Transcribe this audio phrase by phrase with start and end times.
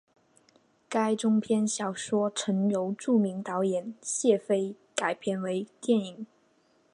[0.89, 6.25] 该中篇小说曾由著名导演谢飞改编为电影。